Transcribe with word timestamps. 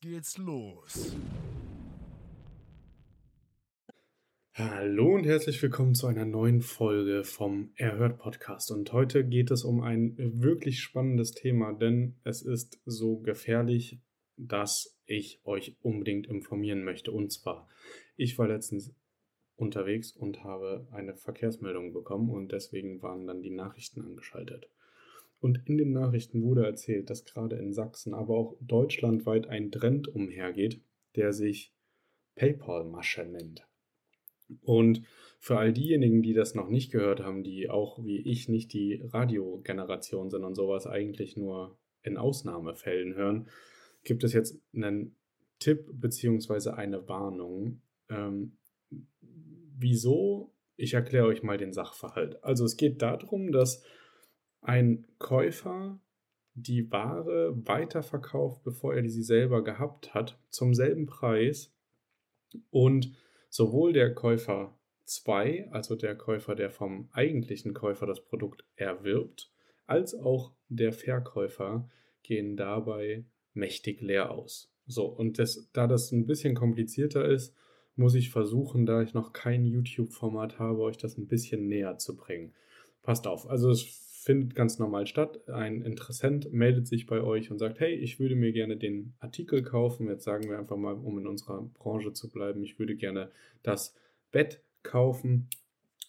geht's 0.00 0.38
los. 0.38 1.16
Hallo 4.54 5.14
und 5.14 5.24
herzlich 5.26 5.60
willkommen 5.60 5.96
zu 5.96 6.06
einer 6.06 6.24
neuen 6.24 6.60
Folge 6.60 7.24
vom 7.24 7.72
Erhört 7.74 8.18
Podcast. 8.18 8.70
Und 8.70 8.92
heute 8.92 9.26
geht 9.26 9.50
es 9.50 9.64
um 9.64 9.80
ein 9.80 10.14
wirklich 10.16 10.80
spannendes 10.80 11.32
Thema, 11.32 11.72
denn 11.72 12.14
es 12.22 12.42
ist 12.42 12.80
so 12.84 13.18
gefährlich, 13.18 13.98
dass 14.36 14.96
ich 15.04 15.40
euch 15.42 15.76
unbedingt 15.80 16.28
informieren 16.28 16.84
möchte. 16.84 17.10
Und 17.10 17.32
zwar, 17.32 17.68
ich 18.16 18.38
war 18.38 18.46
letztens 18.46 18.94
unterwegs 19.56 20.12
und 20.12 20.44
habe 20.44 20.86
eine 20.92 21.16
Verkehrsmeldung 21.16 21.92
bekommen 21.92 22.30
und 22.30 22.52
deswegen 22.52 23.02
waren 23.02 23.26
dann 23.26 23.42
die 23.42 23.50
Nachrichten 23.50 24.00
angeschaltet. 24.02 24.68
Und 25.42 25.66
in 25.66 25.76
den 25.76 25.90
Nachrichten 25.90 26.44
wurde 26.44 26.64
erzählt, 26.64 27.10
dass 27.10 27.24
gerade 27.24 27.56
in 27.56 27.72
Sachsen, 27.72 28.14
aber 28.14 28.36
auch 28.36 28.56
deutschlandweit 28.60 29.48
ein 29.48 29.72
Trend 29.72 30.06
umhergeht, 30.06 30.80
der 31.16 31.32
sich 31.32 31.74
PayPal-Masche 32.36 33.24
nennt. 33.24 33.66
Und 34.60 35.02
für 35.40 35.58
all 35.58 35.72
diejenigen, 35.72 36.22
die 36.22 36.32
das 36.32 36.54
noch 36.54 36.68
nicht 36.68 36.92
gehört 36.92 37.24
haben, 37.24 37.42
die 37.42 37.68
auch 37.68 38.04
wie 38.04 38.20
ich 38.20 38.48
nicht 38.48 38.72
die 38.72 39.02
Radiogeneration 39.02 40.30
sind 40.30 40.44
und 40.44 40.54
sowas 40.54 40.86
eigentlich 40.86 41.36
nur 41.36 41.76
in 42.04 42.18
Ausnahmefällen 42.18 43.16
hören, 43.16 43.48
gibt 44.04 44.22
es 44.22 44.32
jetzt 44.32 44.60
einen 44.72 45.16
Tipp 45.58 45.88
bzw. 45.92 46.70
eine 46.70 47.08
Warnung. 47.08 47.82
Ähm, 48.08 48.58
wieso? 49.76 50.54
Ich 50.76 50.94
erkläre 50.94 51.26
euch 51.26 51.42
mal 51.42 51.58
den 51.58 51.72
Sachverhalt. 51.72 52.44
Also 52.44 52.64
es 52.64 52.76
geht 52.76 53.02
darum, 53.02 53.50
dass 53.50 53.82
ein 54.62 55.04
Käufer 55.18 55.98
die 56.54 56.90
Ware 56.90 57.54
weiterverkauft, 57.66 58.62
bevor 58.62 58.94
er 58.94 59.08
sie 59.08 59.22
selber 59.22 59.62
gehabt 59.64 60.14
hat, 60.14 60.38
zum 60.50 60.74
selben 60.74 61.06
Preis 61.06 61.72
und 62.70 63.12
sowohl 63.48 63.92
der 63.92 64.14
Käufer 64.14 64.76
2, 65.04 65.68
also 65.70 65.96
der 65.96 66.16
Käufer, 66.16 66.54
der 66.54 66.70
vom 66.70 67.08
eigentlichen 67.12 67.74
Käufer 67.74 68.06
das 68.06 68.24
Produkt 68.24 68.64
erwirbt, 68.76 69.50
als 69.86 70.14
auch 70.14 70.52
der 70.68 70.92
Verkäufer 70.92 71.88
gehen 72.22 72.56
dabei 72.56 73.24
mächtig 73.54 74.00
leer 74.00 74.30
aus. 74.30 74.70
So, 74.86 75.06
und 75.06 75.38
das, 75.38 75.70
da 75.72 75.86
das 75.86 76.12
ein 76.12 76.26
bisschen 76.26 76.54
komplizierter 76.54 77.24
ist, 77.24 77.54
muss 77.94 78.14
ich 78.14 78.30
versuchen, 78.30 78.86
da 78.86 79.02
ich 79.02 79.12
noch 79.12 79.32
kein 79.32 79.66
YouTube-Format 79.66 80.58
habe, 80.58 80.80
euch 80.80 80.96
das 80.96 81.18
ein 81.18 81.28
bisschen 81.28 81.66
näher 81.66 81.98
zu 81.98 82.16
bringen. 82.16 82.54
Passt 83.02 83.26
auf, 83.26 83.48
also 83.48 83.70
es 83.70 83.82
findet 84.22 84.54
ganz 84.54 84.78
normal 84.78 85.06
statt. 85.06 85.48
Ein 85.48 85.82
Interessent 85.82 86.52
meldet 86.52 86.86
sich 86.86 87.06
bei 87.06 87.20
euch 87.22 87.50
und 87.50 87.58
sagt, 87.58 87.80
hey, 87.80 87.92
ich 87.94 88.20
würde 88.20 88.36
mir 88.36 88.52
gerne 88.52 88.76
den 88.76 89.14
Artikel 89.18 89.62
kaufen. 89.62 90.06
Jetzt 90.06 90.24
sagen 90.24 90.48
wir 90.48 90.58
einfach 90.58 90.76
mal, 90.76 90.94
um 90.94 91.18
in 91.18 91.26
unserer 91.26 91.62
Branche 91.74 92.12
zu 92.12 92.30
bleiben, 92.30 92.62
ich 92.62 92.78
würde 92.78 92.94
gerne 92.94 93.30
das 93.64 93.96
Bett 94.30 94.62
kaufen. 94.84 95.48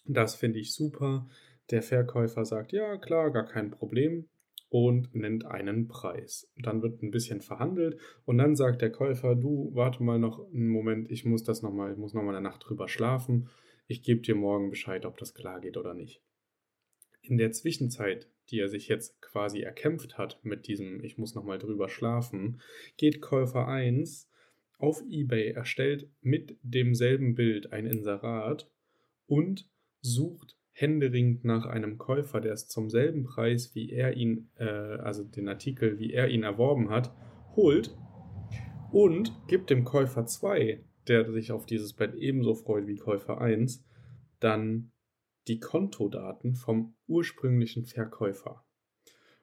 Das 0.06 0.36
finde 0.36 0.60
ich 0.60 0.74
super. 0.74 1.26
Der 1.70 1.82
Verkäufer 1.82 2.44
sagt, 2.44 2.72
ja, 2.72 2.96
klar, 2.98 3.32
gar 3.32 3.46
kein 3.46 3.72
Problem 3.72 4.28
und 4.68 5.14
nennt 5.14 5.46
einen 5.46 5.88
Preis. 5.88 6.48
Dann 6.56 6.82
wird 6.82 7.02
ein 7.02 7.10
bisschen 7.10 7.40
verhandelt 7.40 7.98
und 8.26 8.38
dann 8.38 8.54
sagt 8.54 8.80
der 8.80 8.92
Käufer, 8.92 9.34
du, 9.34 9.70
warte 9.74 10.02
mal 10.02 10.20
noch 10.20 10.46
einen 10.52 10.68
Moment, 10.68 11.10
ich 11.10 11.24
muss 11.24 11.42
das 11.42 11.62
noch 11.62 11.72
mal, 11.72 11.90
ich 11.90 11.98
muss 11.98 12.14
noch 12.14 12.22
mal 12.22 12.34
eine 12.36 12.42
Nacht 12.42 12.68
drüber 12.68 12.86
schlafen. 12.86 13.48
Ich 13.88 14.02
gebe 14.02 14.20
dir 14.20 14.36
morgen 14.36 14.70
Bescheid, 14.70 15.04
ob 15.04 15.16
das 15.18 15.34
klar 15.34 15.60
geht 15.60 15.76
oder 15.76 15.94
nicht 15.94 16.22
in 17.24 17.38
der 17.38 17.52
Zwischenzeit, 17.52 18.28
die 18.50 18.60
er 18.60 18.68
sich 18.68 18.88
jetzt 18.88 19.20
quasi 19.20 19.60
erkämpft 19.60 20.18
hat 20.18 20.38
mit 20.42 20.66
diesem 20.66 21.02
Ich 21.02 21.18
muss 21.18 21.34
nochmal 21.34 21.58
drüber 21.58 21.88
schlafen, 21.88 22.60
geht 22.96 23.20
Käufer 23.20 23.66
1 23.66 24.30
auf 24.78 25.02
eBay, 25.08 25.52
erstellt 25.52 26.08
mit 26.20 26.58
demselben 26.62 27.34
Bild 27.34 27.72
ein 27.72 27.86
Inserat 27.86 28.70
und 29.26 29.68
sucht 30.00 30.56
händeringend 30.72 31.44
nach 31.44 31.66
einem 31.66 31.98
Käufer, 31.98 32.40
der 32.40 32.52
es 32.52 32.68
zum 32.68 32.90
selben 32.90 33.24
Preis, 33.24 33.74
wie 33.74 33.90
er 33.90 34.16
ihn, 34.16 34.50
äh, 34.56 34.64
also 34.64 35.22
den 35.22 35.48
Artikel, 35.48 35.98
wie 35.98 36.12
er 36.12 36.28
ihn 36.28 36.42
erworben 36.42 36.90
hat, 36.90 37.14
holt 37.54 37.96
und 38.90 39.32
gibt 39.46 39.70
dem 39.70 39.84
Käufer 39.84 40.26
2, 40.26 40.80
der 41.06 41.30
sich 41.32 41.52
auf 41.52 41.64
dieses 41.64 41.92
Bett 41.92 42.14
ebenso 42.14 42.54
freut 42.54 42.86
wie 42.86 42.96
Käufer 42.96 43.40
1, 43.40 43.84
dann 44.40 44.90
die 45.48 45.60
Kontodaten 45.60 46.54
vom 46.54 46.94
ursprünglichen 47.06 47.84
Verkäufer. 47.84 48.64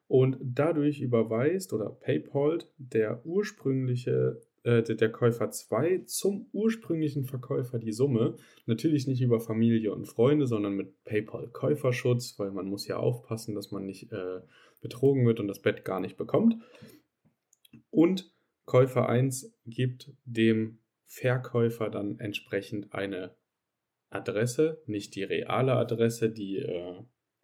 Und 0.08 0.38
dadurch 0.42 1.00
überweist 1.00 1.72
oder 1.72 1.90
PayPal 1.90 2.60
der 2.78 3.26
ursprüngliche, 3.26 4.42
äh, 4.64 4.84
der 4.84 5.12
Käufer 5.12 5.52
2 5.52 6.04
zum 6.06 6.50
ursprünglichen 6.52 7.24
Verkäufer 7.24 7.80
die 7.80 7.94
Summe. 7.94 8.36
Natürlich 8.66 9.08
nicht 9.08 9.22
über 9.22 9.40
Familie 9.40 9.94
und 9.94 10.08
Freunde, 10.08 10.48
sondern 10.48 10.76
mit 10.76 11.02
PayPal 11.06 11.48
Käuferschutz, 11.48 12.38
weil 12.38 12.52
man 12.52 12.66
muss 12.66 12.88
ja 12.88 12.98
aufpassen, 12.98 13.56
dass 13.56 13.72
man 13.72 13.86
nicht 13.86 14.12
äh, 14.12 14.42
betrogen 14.82 15.26
wird 15.26 15.40
und 15.40 15.48
das 15.48 15.62
Bett 15.62 15.86
gar 15.86 16.02
nicht 16.02 16.18
bekommt. 16.18 16.56
Und 17.90 18.34
Käufer 18.66 19.08
1 19.08 19.58
gibt 19.66 20.12
dem 20.26 20.80
Verkäufer 21.06 21.90
dann 21.90 22.20
entsprechend 22.20 22.94
eine 22.94 23.36
Adresse, 24.12 24.82
nicht 24.86 25.16
die 25.16 25.24
reale 25.24 25.74
Adresse, 25.74 26.30
die 26.30 26.58
äh, 26.58 27.02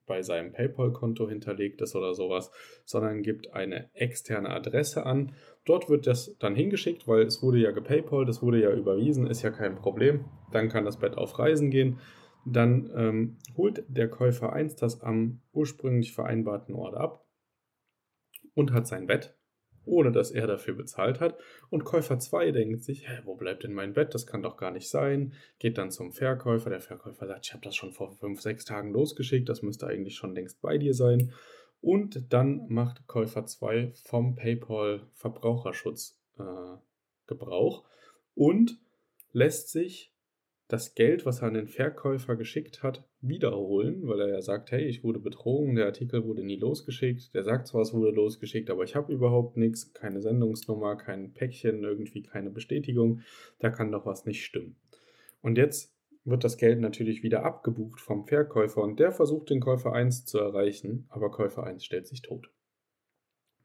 bei 0.08 0.22
seinem 0.22 0.54
PayPal-Konto 0.54 1.30
hinterlegt 1.30 1.82
ist 1.82 1.96
oder 1.96 2.14
sowas, 2.14 2.50
sondern 2.86 3.22
gibt 3.22 3.54
eine 3.54 3.94
externe 3.94 4.50
Adresse 4.50 5.06
an. 5.06 5.34
Dort 5.66 5.90
wird 5.90 6.08
das 6.08 6.38
dann 6.40 6.56
hingeschickt, 6.56 7.08
weil 7.08 7.24
es 7.24 7.44
wurde 7.44 7.60
ja 7.60 7.72
gepaypal, 7.72 8.26
das 8.26 8.42
wurde 8.42 8.62
ja 8.62 8.72
überwiesen, 8.72 9.28
ist 9.28 9.44
ja 9.44 9.52
kein 9.52 9.76
Problem. 9.76 10.26
Dann 10.52 10.70
kann 10.70 10.86
das 10.86 10.98
Bett 10.98 11.18
auf 11.18 11.38
Reisen 11.38 11.70
gehen. 11.70 12.00
Dann 12.46 12.90
ähm, 12.96 13.38
holt 13.58 13.84
der 13.90 14.10
Käufer 14.10 14.54
1 14.54 14.78
das 14.78 15.02
am 15.02 15.42
ursprünglich 15.52 16.14
vereinbarten 16.14 16.74
Ort 16.74 16.96
ab 16.96 17.26
und 18.54 18.72
hat 18.72 18.88
sein 18.88 19.08
Bett 19.08 19.37
ohne 19.88 20.12
dass 20.12 20.32
er 20.32 20.48
dafür 20.48 20.76
bezahlt 20.76 21.20
hat. 21.20 21.38
Und 21.70 21.86
Käufer 21.86 22.20
2 22.20 22.52
denkt 22.52 22.84
sich, 22.84 23.08
hä, 23.08 23.22
wo 23.26 23.36
bleibt 23.36 23.64
denn 23.64 23.74
mein 23.74 23.94
Bett? 23.94 24.14
Das 24.14 24.28
kann 24.28 24.44
doch 24.44 24.58
gar 24.58 24.72
nicht 24.72 24.90
sein. 24.90 25.34
Geht 25.60 25.78
dann 25.78 25.92
zum 25.92 26.12
Verkäufer. 26.12 26.70
Der 26.70 26.82
Verkäufer 26.82 27.28
sagt, 27.28 27.46
ich 27.48 27.54
habe 27.54 27.64
das 27.64 27.76
schon 27.76 27.94
vor 27.94 28.12
fünf, 28.12 28.42
sechs 28.42 28.66
Tagen 28.66 28.92
losgeschickt. 28.92 29.50
Das 29.50 29.62
müsste 29.62 29.88
eigentlich 29.88 30.16
schon 30.16 30.36
längst 30.36 30.62
bei 30.62 30.78
dir 30.78 30.94
sein. 30.94 31.34
Und 31.82 32.34
dann 32.34 32.68
macht 32.70 33.08
Käufer 33.08 33.46
2 33.46 33.94
vom 34.04 34.36
PayPal 34.36 35.08
Verbraucherschutz 35.14 36.20
äh, 36.38 36.44
Gebrauch 37.28 37.86
und 38.36 38.80
lässt 39.32 39.70
sich 39.70 40.14
das 40.68 40.96
Geld, 40.96 41.26
was 41.26 41.42
er 41.42 41.48
an 41.48 41.54
den 41.54 41.68
Verkäufer 41.68 42.36
geschickt 42.36 42.84
hat, 42.84 43.08
wiederholen, 43.22 44.06
weil 44.06 44.20
er 44.20 44.30
ja 44.30 44.42
sagt, 44.42 44.72
hey, 44.72 44.84
ich 44.84 45.04
wurde 45.04 45.20
betrogen, 45.20 45.76
der 45.76 45.86
Artikel 45.86 46.26
wurde 46.26 46.44
nie 46.44 46.58
losgeschickt, 46.58 47.34
der 47.34 47.44
sagt 47.44 47.68
zwar, 47.68 47.82
es 47.82 47.94
wurde 47.94 48.12
losgeschickt, 48.12 48.70
aber 48.70 48.84
ich 48.84 48.96
habe 48.96 49.14
überhaupt 49.14 49.56
nichts, 49.56 49.94
keine 49.94 50.22
Sendungsnummer, 50.22 50.98
kein 50.98 51.34
Päckchen, 51.34 51.84
irgendwie 51.84 52.22
keine 52.22 52.50
Bestätigung, 52.50 53.22
da 53.60 53.70
kann 53.70 53.92
doch 53.92 54.06
was 54.06 54.26
nicht 54.26 54.44
stimmen. 54.44 54.76
Und 55.42 55.58
jetzt 55.58 55.96
wird 56.26 56.44
das 56.44 56.58
Geld 56.58 56.82
natürlich 56.82 57.24
wieder 57.24 57.46
abgebucht 57.46 58.02
vom 58.02 58.26
Verkäufer 58.26 58.82
und 58.82 59.00
der 59.00 59.14
versucht 59.14 59.50
den 59.50 59.62
Käufer 59.62 59.94
1 59.94 60.26
zu 60.26 60.38
erreichen, 60.38 61.06
aber 61.10 61.32
Käufer 61.32 61.64
1 61.64 61.86
stellt 61.86 62.08
sich 62.08 62.22
tot. 62.22 62.52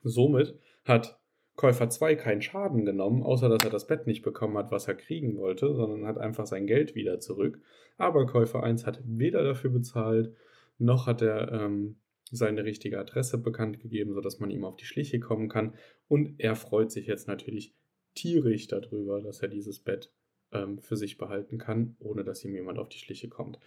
Somit 0.03 0.57
hat 0.85 1.21
Käufer 1.57 1.91
2 1.91 2.15
keinen 2.17 2.43
Schaden 2.43 2.85
genommen, 2.85 3.23
außer 3.23 3.49
dass 3.49 3.63
er 3.63 3.71
das 3.71 3.87
Bett 3.87 4.07
nicht 4.07 4.23
bekommen 4.23 4.57
hat, 4.57 4.71
was 4.71 4.89
er 4.89 4.95
kriegen 4.95 5.37
wollte, 5.37 5.75
sondern 5.75 6.07
hat 6.07 6.19
einfach 6.19 6.47
sein 6.47 6.67
Geld 6.67 6.95
wieder 6.95 7.21
zurück. 7.21 7.61
Aber 7.99 8.27
Käufer 8.27 8.63
1 8.63 8.87
hat 8.87 9.01
weder 9.05 9.45
dafür 9.45 9.71
bezahlt, 9.71 10.35
noch 10.79 11.07
hat 11.07 11.23
er 11.23 11.53
ähm, 11.53 11.97
seine 12.31 12.65
richtige 12.65 12.99
Adresse 12.99 13.39
bekannt 13.39 13.81
gegeben, 13.81 14.15
sodass 14.15 14.41
man 14.41 14.51
ihm 14.51 14.65
auf 14.65 14.77
die 14.77 14.87
Schliche 14.87 15.21
kommen 15.21 15.49
kann. 15.49 15.75
Und 16.09 16.41
er 16.41 16.57
freut 16.57 16.91
sich 16.91 17.07
jetzt 17.07 17.29
natürlich 17.29 17.75
tierisch 18.15 18.67
darüber, 18.67 19.21
dass 19.21 19.41
er 19.41 19.49
dieses 19.49 19.79
Bett 19.79 20.11
ähm, 20.53 20.79
für 20.79 20.97
sich 20.97 21.19
behalten 21.19 21.59
kann, 21.59 21.97
ohne 21.99 22.25
dass 22.25 22.45
ihm 22.45 22.55
jemand 22.55 22.79
auf 22.79 22.89
die 22.89 22.99
Schliche 22.99 23.29
kommt. 23.29 23.59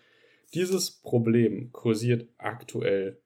Dieses 0.53 0.91
Problem 1.01 1.71
kursiert 1.71 2.27
aktuell 2.37 3.21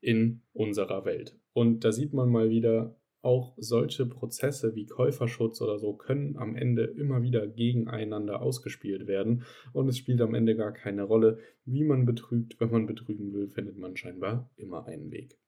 in 0.00 0.42
unserer 0.52 1.04
Welt. 1.04 1.38
Und 1.52 1.84
da 1.84 1.92
sieht 1.92 2.12
man 2.12 2.28
mal 2.28 2.50
wieder, 2.50 2.96
auch 3.24 3.54
solche 3.56 4.06
Prozesse 4.06 4.74
wie 4.74 4.86
Käuferschutz 4.86 5.60
oder 5.60 5.78
so 5.78 5.94
können 5.94 6.36
am 6.36 6.56
Ende 6.56 6.84
immer 6.84 7.22
wieder 7.22 7.46
gegeneinander 7.46 8.42
ausgespielt 8.42 9.06
werden 9.06 9.44
und 9.72 9.88
es 9.88 9.98
spielt 9.98 10.20
am 10.20 10.34
Ende 10.34 10.56
gar 10.56 10.72
keine 10.72 11.04
Rolle, 11.04 11.38
wie 11.64 11.84
man 11.84 12.04
betrügt. 12.04 12.60
Wenn 12.60 12.70
man 12.70 12.86
betrügen 12.86 13.32
will, 13.32 13.48
findet 13.48 13.76
man 13.76 13.96
scheinbar 13.96 14.50
immer 14.56 14.86
einen 14.86 15.10
Weg. 15.10 15.38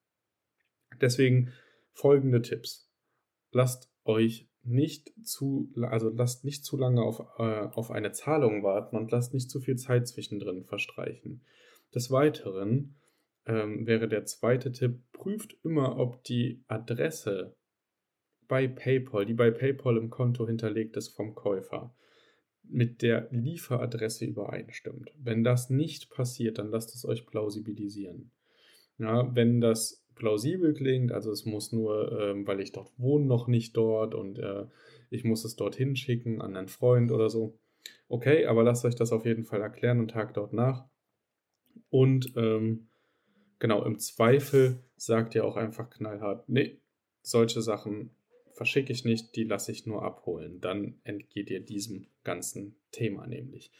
Deswegen 1.00 1.52
folgende 1.92 2.42
Tipps. 2.42 2.90
Lasst 3.52 3.90
euch 4.04 4.48
nicht 4.62 5.12
zu, 5.24 5.72
also 5.82 6.10
lasst 6.10 6.44
nicht 6.44 6.64
zu 6.64 6.76
lange 6.76 7.02
auf, 7.02 7.20
äh, 7.38 7.68
auf 7.74 7.90
eine 7.90 8.12
Zahlung 8.12 8.62
warten 8.62 8.96
und 8.96 9.10
lasst 9.12 9.32
nicht 9.32 9.50
zu 9.50 9.60
viel 9.60 9.76
Zeit 9.76 10.08
zwischendrin 10.08 10.64
verstreichen. 10.64 11.42
Des 11.94 12.10
Weiteren 12.10 12.96
ähm, 13.46 13.86
wäre 13.86 14.08
der 14.08 14.24
zweite 14.24 14.72
Tipp, 14.72 15.00
prüft 15.12 15.56
immer, 15.62 15.98
ob 15.98 16.24
die 16.24 16.64
Adresse 16.66 17.54
bei 18.48 18.68
PayPal, 18.68 19.26
die 19.26 19.34
bei 19.34 19.50
PayPal 19.50 19.96
im 19.96 20.10
Konto 20.10 20.46
hinterlegt 20.46 20.96
ist 20.96 21.08
vom 21.08 21.34
Käufer, 21.34 21.94
mit 22.62 23.02
der 23.02 23.28
Lieferadresse 23.30 24.24
übereinstimmt. 24.24 25.12
Wenn 25.18 25.44
das 25.44 25.70
nicht 25.70 26.10
passiert, 26.10 26.58
dann 26.58 26.70
lasst 26.70 26.94
es 26.94 27.04
euch 27.04 27.26
plausibilisieren. 27.26 28.30
Ja, 28.98 29.34
wenn 29.34 29.60
das 29.60 30.04
plausibel 30.14 30.74
klingt, 30.74 31.12
also 31.12 31.30
es 31.30 31.44
muss 31.44 31.72
nur, 31.72 32.18
ähm, 32.20 32.46
weil 32.46 32.60
ich 32.60 32.72
dort 32.72 32.90
wohne, 32.96 33.26
noch 33.26 33.46
nicht 33.46 33.76
dort 33.76 34.14
und 34.14 34.38
äh, 34.38 34.64
ich 35.10 35.24
muss 35.24 35.44
es 35.44 35.56
dorthin 35.56 35.94
schicken 35.94 36.40
an 36.40 36.56
einen 36.56 36.68
Freund 36.68 37.12
oder 37.12 37.28
so. 37.28 37.58
Okay, 38.08 38.46
aber 38.46 38.64
lasst 38.64 38.84
euch 38.84 38.94
das 38.94 39.12
auf 39.12 39.26
jeden 39.26 39.44
Fall 39.44 39.60
erklären 39.60 40.00
und 40.00 40.10
tagt 40.10 40.36
dort 40.36 40.52
nach. 40.52 40.86
Und 41.90 42.32
ähm, 42.36 42.88
genau, 43.58 43.84
im 43.84 43.98
Zweifel 43.98 44.82
sagt 44.96 45.34
ihr 45.34 45.44
auch 45.44 45.56
einfach 45.56 45.90
knallhart, 45.90 46.48
nee, 46.48 46.80
solche 47.22 47.60
Sachen 47.60 48.10
verschicke 48.56 48.92
ich 48.92 49.04
nicht, 49.04 49.36
die 49.36 49.44
lasse 49.44 49.70
ich 49.70 49.86
nur 49.86 50.02
abholen. 50.02 50.60
Dann 50.60 50.94
entgeht 51.04 51.50
ihr 51.50 51.60
diesem 51.60 52.06
ganzen 52.24 52.74
Thema 52.90 53.26
nämlich. 53.26 53.70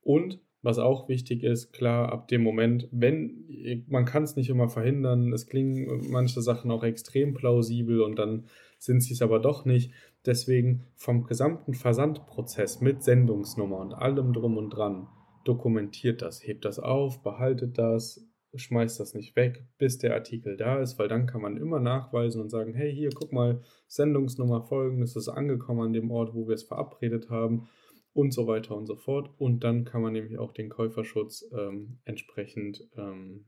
Und 0.00 0.40
was 0.62 0.78
auch 0.78 1.08
wichtig 1.08 1.42
ist, 1.42 1.72
klar, 1.72 2.12
ab 2.12 2.28
dem 2.28 2.42
Moment, 2.42 2.88
wenn, 2.92 3.84
man 3.88 4.04
kann 4.04 4.22
es 4.22 4.36
nicht 4.36 4.48
immer 4.48 4.68
verhindern, 4.68 5.32
es 5.32 5.48
klingen 5.48 6.10
manche 6.10 6.40
Sachen 6.40 6.70
auch 6.70 6.84
extrem 6.84 7.34
plausibel 7.34 8.00
und 8.00 8.16
dann 8.16 8.44
sind 8.78 9.02
sie 9.02 9.12
es 9.12 9.22
aber 9.22 9.38
doch 9.38 9.64
nicht. 9.64 9.92
Deswegen 10.24 10.84
vom 10.94 11.24
gesamten 11.24 11.74
Versandprozess 11.74 12.80
mit 12.80 13.02
Sendungsnummer 13.02 13.80
und 13.80 13.92
allem 13.92 14.32
drum 14.32 14.56
und 14.56 14.70
dran, 14.70 15.08
dokumentiert 15.44 16.22
das, 16.22 16.46
hebt 16.46 16.64
das 16.64 16.78
auf, 16.78 17.22
behaltet 17.22 17.76
das, 17.76 18.24
schmeißt 18.54 19.00
das 19.00 19.14
nicht 19.14 19.34
weg, 19.36 19.64
bis 19.78 19.98
der 19.98 20.14
Artikel 20.14 20.56
da 20.56 20.80
ist, 20.80 20.98
weil 20.98 21.08
dann 21.08 21.26
kann 21.26 21.40
man 21.40 21.56
immer 21.56 21.80
nachweisen 21.80 22.40
und 22.40 22.50
sagen, 22.50 22.74
hey, 22.74 22.94
hier, 22.94 23.10
guck 23.10 23.32
mal, 23.32 23.62
Sendungsnummer 23.88 24.62
folgendes 24.62 25.16
ist 25.16 25.28
angekommen 25.28 25.80
an 25.80 25.92
dem 25.92 26.10
Ort, 26.10 26.34
wo 26.34 26.46
wir 26.46 26.54
es 26.54 26.62
verabredet 26.62 27.30
haben 27.30 27.68
und 28.12 28.32
so 28.32 28.46
weiter 28.46 28.76
und 28.76 28.86
so 28.86 28.96
fort. 28.96 29.30
Und 29.38 29.64
dann 29.64 29.84
kann 29.84 30.02
man 30.02 30.12
nämlich 30.12 30.38
auch 30.38 30.52
den 30.52 30.68
Käuferschutz 30.68 31.50
ähm, 31.56 31.98
entsprechend 32.04 32.88
ähm, 32.96 33.46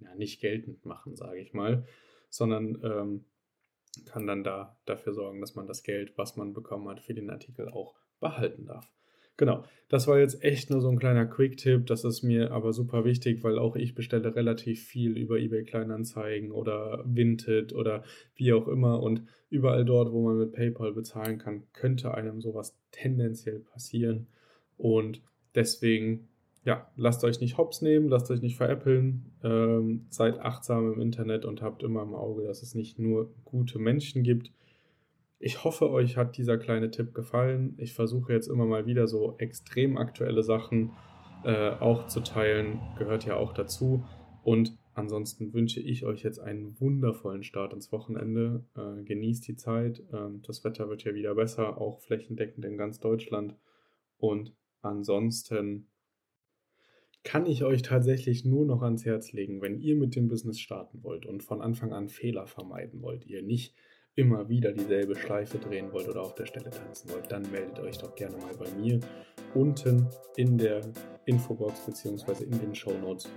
ja, 0.00 0.14
nicht 0.14 0.40
geltend 0.40 0.84
machen, 0.84 1.16
sage 1.16 1.38
ich 1.40 1.52
mal, 1.52 1.86
sondern 2.28 2.78
ähm, 2.82 3.24
kann 4.04 4.26
dann 4.26 4.44
da 4.44 4.78
dafür 4.84 5.12
sorgen, 5.12 5.40
dass 5.40 5.54
man 5.54 5.66
das 5.66 5.82
Geld, 5.82 6.16
was 6.16 6.36
man 6.36 6.52
bekommen 6.52 6.88
hat, 6.88 7.00
für 7.00 7.14
den 7.14 7.30
Artikel 7.30 7.68
auch 7.68 7.94
behalten 8.20 8.66
darf. 8.66 8.90
Genau, 9.38 9.62
das 9.88 10.08
war 10.08 10.18
jetzt 10.18 10.42
echt 10.42 10.68
nur 10.68 10.80
so 10.80 10.90
ein 10.90 10.98
kleiner 10.98 11.24
Quick-Tipp. 11.24 11.86
Das 11.86 12.02
ist 12.02 12.24
mir 12.24 12.50
aber 12.50 12.72
super 12.72 13.04
wichtig, 13.04 13.44
weil 13.44 13.56
auch 13.56 13.76
ich 13.76 13.94
bestelle 13.94 14.34
relativ 14.34 14.84
viel 14.84 15.16
über 15.16 15.38
eBay 15.38 15.62
Kleinanzeigen 15.62 16.50
oder 16.50 17.04
Vinted 17.06 17.72
oder 17.72 18.02
wie 18.34 18.52
auch 18.52 18.66
immer. 18.66 19.00
Und 19.00 19.22
überall 19.48 19.84
dort, 19.84 20.12
wo 20.12 20.22
man 20.22 20.38
mit 20.38 20.52
PayPal 20.52 20.92
bezahlen 20.92 21.38
kann, 21.38 21.62
könnte 21.72 22.12
einem 22.14 22.40
sowas 22.40 22.76
tendenziell 22.90 23.60
passieren. 23.60 24.26
Und 24.76 25.22
deswegen, 25.54 26.26
ja, 26.64 26.90
lasst 26.96 27.22
euch 27.22 27.40
nicht 27.40 27.58
hops 27.58 27.80
nehmen, 27.80 28.08
lasst 28.08 28.28
euch 28.32 28.42
nicht 28.42 28.56
veräppeln. 28.56 29.36
Ähm, 29.44 30.06
seid 30.08 30.40
achtsam 30.40 30.92
im 30.94 31.00
Internet 31.00 31.44
und 31.44 31.62
habt 31.62 31.84
immer 31.84 32.02
im 32.02 32.16
Auge, 32.16 32.42
dass 32.42 32.62
es 32.64 32.74
nicht 32.74 32.98
nur 32.98 33.32
gute 33.44 33.78
Menschen 33.78 34.24
gibt 34.24 34.50
ich 35.38 35.64
hoffe, 35.64 35.90
euch 35.90 36.16
hat 36.16 36.36
dieser 36.36 36.58
kleine 36.58 36.90
Tipp 36.90 37.14
gefallen. 37.14 37.74
Ich 37.78 37.92
versuche 37.94 38.32
jetzt 38.32 38.48
immer 38.48 38.66
mal 38.66 38.86
wieder 38.86 39.06
so 39.06 39.36
extrem 39.38 39.96
aktuelle 39.96 40.42
Sachen 40.42 40.92
äh, 41.44 41.70
auch 41.70 42.08
zu 42.08 42.20
teilen. 42.20 42.80
Gehört 42.98 43.24
ja 43.24 43.36
auch 43.36 43.52
dazu. 43.52 44.04
Und 44.42 44.76
ansonsten 44.94 45.52
wünsche 45.52 45.80
ich 45.80 46.04
euch 46.04 46.22
jetzt 46.22 46.40
einen 46.40 46.80
wundervollen 46.80 47.44
Start 47.44 47.72
ins 47.72 47.92
Wochenende. 47.92 48.64
Äh, 48.76 49.04
genießt 49.04 49.46
die 49.46 49.56
Zeit. 49.56 50.02
Ähm, 50.12 50.42
das 50.44 50.64
Wetter 50.64 50.88
wird 50.88 51.04
ja 51.04 51.14
wieder 51.14 51.36
besser, 51.36 51.80
auch 51.80 52.00
flächendeckend 52.00 52.64
in 52.64 52.76
ganz 52.76 52.98
Deutschland. 52.98 53.54
Und 54.16 54.56
ansonsten 54.82 55.86
kann 57.22 57.46
ich 57.46 57.62
euch 57.62 57.82
tatsächlich 57.82 58.44
nur 58.44 58.64
noch 58.66 58.82
ans 58.82 59.04
Herz 59.04 59.32
legen, 59.32 59.60
wenn 59.60 59.78
ihr 59.78 59.94
mit 59.94 60.16
dem 60.16 60.28
Business 60.28 60.58
starten 60.58 61.02
wollt 61.04 61.26
und 61.26 61.44
von 61.44 61.60
Anfang 61.60 61.92
an 61.92 62.08
Fehler 62.08 62.46
vermeiden 62.46 63.02
wollt, 63.02 63.26
ihr 63.26 63.42
nicht 63.42 63.74
immer 64.18 64.48
wieder 64.48 64.72
dieselbe 64.72 65.14
Schleife 65.14 65.58
drehen 65.58 65.92
wollt 65.92 66.08
oder 66.08 66.22
auf 66.22 66.34
der 66.34 66.46
Stelle 66.46 66.70
tanzen 66.70 67.08
wollt, 67.10 67.30
dann 67.30 67.48
meldet 67.52 67.78
euch 67.78 67.98
doch 67.98 68.14
gerne 68.16 68.36
mal 68.36 68.54
bei 68.58 68.68
mir. 68.72 68.98
Unten 69.54 70.08
in 70.36 70.58
der 70.58 70.80
Infobox 71.26 71.86
bzw. 71.86 72.44
in 72.44 72.58
den 72.58 72.74
Show 72.74 72.92
Notes 73.00 73.28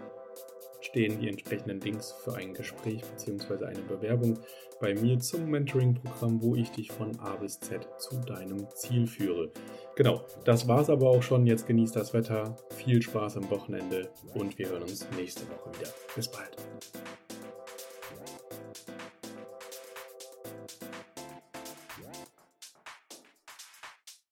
stehen 0.81 1.19
die 1.19 1.29
entsprechenden 1.29 1.79
Links 1.81 2.11
für 2.11 2.33
ein 2.33 2.55
Gespräch 2.55 3.03
bzw. 3.03 3.65
eine 3.65 3.81
Bewerbung 3.81 4.39
bei 4.79 4.95
mir 4.95 5.19
zum 5.19 5.45
Mentoring-Programm, 5.51 6.41
wo 6.41 6.55
ich 6.55 6.71
dich 6.71 6.91
von 6.91 7.17
A 7.19 7.35
bis 7.35 7.59
Z 7.59 7.87
zu 7.99 8.17
deinem 8.17 8.67
Ziel 8.73 9.05
führe. 9.05 9.51
Genau, 9.95 10.25
das 10.45 10.67
war's 10.67 10.89
aber 10.89 11.11
auch 11.11 11.21
schon. 11.21 11.45
Jetzt 11.45 11.67
genießt 11.67 11.95
das 11.95 12.15
Wetter, 12.15 12.57
viel 12.71 13.03
Spaß 13.03 13.37
am 13.37 13.47
Wochenende 13.51 14.09
und 14.33 14.57
wir 14.57 14.69
hören 14.69 14.81
uns 14.81 15.07
nächste 15.15 15.43
Woche 15.43 15.79
wieder. 15.79 15.91
Bis 16.15 16.27
bald. 16.27 16.57